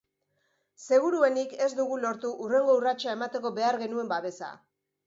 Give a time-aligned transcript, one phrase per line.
[0.95, 4.53] Seguruenik, ez dugu lortu hurrengo urratsa emateko behar genuen babesa.